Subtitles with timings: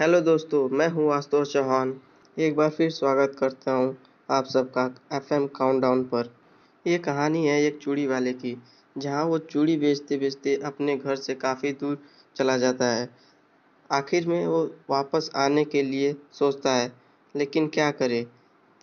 [0.00, 2.00] Hello दोस्तों, मैं हूँ आशुतोष चौहान।
[2.38, 3.96] एक बार फिर स्वागत करता हूँ
[4.30, 6.28] आप सबका एफ़ एम काउंटडाउन पर।
[6.86, 8.62] ये कहानी है एक चूड़ी वाले की,
[8.98, 11.98] जहाँ वो चूड़ी बेचते बेचते अपने घर से काफ़ी दूर
[12.36, 13.08] चला जाता है।
[13.90, 16.92] आखिर में वो वापस आने के लिए सोचता है,
[17.36, 18.26] लेकिन क्या करे?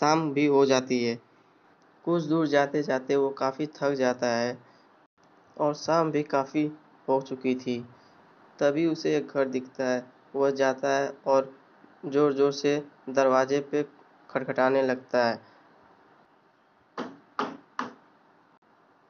[0.00, 1.18] शाम भी हो जाती है।
[2.04, 4.58] कुछ दूर जाते जाते वो काफ़ी थक जाता है
[5.56, 6.70] और शाम भी काफ़ी
[7.08, 7.80] हो चुकी थी।
[8.60, 11.52] तभी उसे एक घर दिखता है। वह जाता है और
[12.06, 13.82] ज़ोर ज़ोर से दरवाजे पे
[14.30, 15.40] खटखटाने लगता है।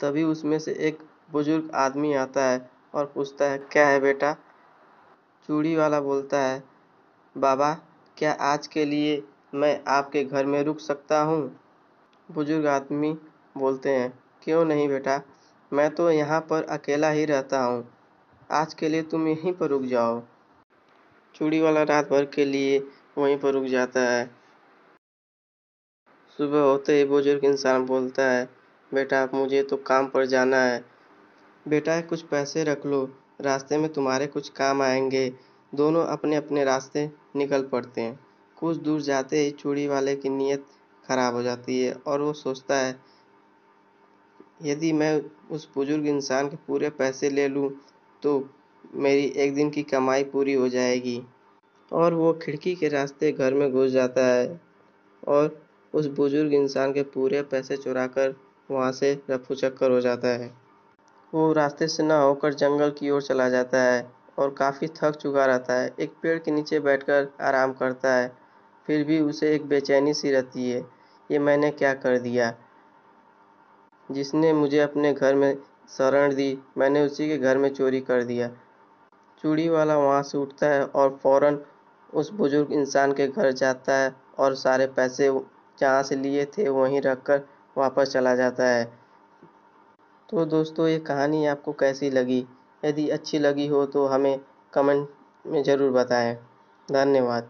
[0.00, 0.98] तभी उसमें से एक
[1.32, 4.32] बुज़ुर्ग आदमी आता है और पूछता है, क्या है बेटा?
[5.48, 6.62] चूड़ी वाला बोलता है,
[7.36, 7.72] बाबा,
[8.16, 9.22] क्या आज के लिए
[9.54, 11.40] मैं आपके घर में रुक सकता हूँ?
[12.28, 13.12] बुज़ुर्ग आदमी
[13.56, 14.12] बोलते हैं,
[14.42, 15.20] क्यों नहीं बेटा?
[15.72, 17.84] मैं तो यहाँ पर अकेला ही रहता हूँ।
[18.50, 20.22] आज के लिए तुम यहीं पर रुक जाओ।
[21.34, 22.78] चूड़ी वाला रात भर के लिए
[23.18, 24.24] वहीं पर रुक जाता है।
[26.38, 28.48] सुबह होते ही बुज़ुर्ग इंसान बोलता है,
[28.92, 30.84] बेटा मुझे तो काम पर जाना है।
[31.66, 33.04] बेटा, कुछ पैसे रख लो।
[33.40, 35.28] रास्ते में तुम्हारे कुछ काम आएँगे।
[35.72, 38.18] दोनों अपने अपने रास्ते निकल पड़ते हैं।
[38.56, 40.66] कुछ दूर जाते ही चूड़ी वाले की नीयत
[41.04, 42.96] खराब हो जाती है और वो सोचता है,
[44.62, 47.70] यदि मैं उस बुज़ुर्ग इंसान के पूरे पैसे ले लूँ
[48.22, 48.38] तो
[48.94, 51.22] मेरी एक दिन की कमाई पूरी हो जाएगी।
[51.92, 54.60] और वो खिड़की के रास्ते घर में घुस जाता है
[55.28, 58.34] और उस बुज़ुर्ग इंसान के पूरे पैसे चुरा कर
[58.70, 60.50] वहाँ से रफू चक्कर हो जाता है।
[61.34, 65.46] वो रास्ते से ना होकर जंगल की ओर चला जाता है और काफ़ी थक चुका
[65.46, 68.32] रहता है। एक पेड़ के नीचे बैठकर आराम करता है,
[68.86, 70.86] फिर भी उसे एक बेचैनी सी रहती है,
[71.30, 72.54] ये मैंने क्या कर दिया?
[74.10, 75.56] जिसने मुझे अपने घर में
[75.88, 78.50] शरण दी, मैंने उसी के घर में चोरी कर दिया।
[79.44, 81.58] चूड़ी वाला वहाँ से उठता है और फ़ौरन
[82.12, 85.28] उस बुज़ुर्ग इंसान के घर जाता है और सारे पैसे
[85.78, 87.42] जहाँ से लिए थे वहीं रख कर
[87.78, 88.84] वापस चला जाता है।
[90.28, 92.46] तो दोस्तों, ये कहानी आपको कैसी लगी?
[92.84, 94.40] यदि अच्छी लगी हो तो हमें
[94.72, 95.08] कमेंट
[95.46, 96.34] में ज़रूर बताएँ।
[96.88, 97.48] धन्यवाद।